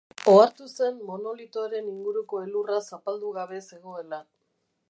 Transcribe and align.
Ohartu 0.31 0.69
zen 0.69 0.97
monolitoaren 1.09 1.91
inguruko 1.93 2.41
elurra 2.47 2.81
zapaldu 2.91 3.35
gabe 3.41 3.65
zegoela. 3.69 4.25